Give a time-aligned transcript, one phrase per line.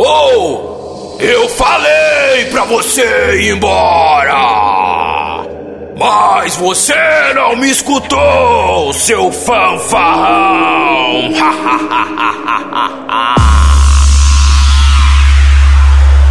[0.00, 3.02] Ou oh, eu falei pra você
[3.40, 5.44] ir embora!
[5.98, 6.94] Mas você
[7.34, 11.32] não me escutou, seu fanfarrão!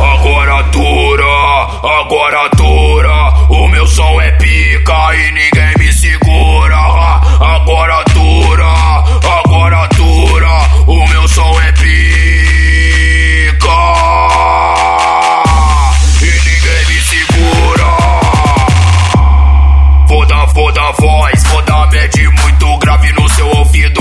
[0.00, 1.68] agora dura,
[2.00, 6.59] agora dura, o meu som é pica e ninguém me segura.
[20.92, 23.99] voz, vou dar médio muito grave no seu ouvido.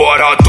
[0.00, 0.39] agora